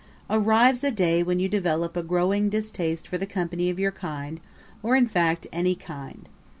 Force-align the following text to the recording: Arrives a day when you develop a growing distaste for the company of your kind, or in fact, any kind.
Arrives 0.31 0.83
a 0.83 0.89
day 0.89 1.21
when 1.21 1.39
you 1.39 1.47
develop 1.47 1.95
a 1.95 2.01
growing 2.01 2.49
distaste 2.49 3.07
for 3.07 3.19
the 3.19 3.27
company 3.27 3.69
of 3.69 3.77
your 3.77 3.91
kind, 3.91 4.39
or 4.81 4.95
in 4.95 5.07
fact, 5.07 5.45
any 5.53 5.75
kind. 5.75 6.27